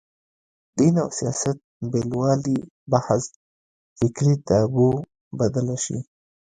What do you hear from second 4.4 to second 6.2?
تابو بدله شي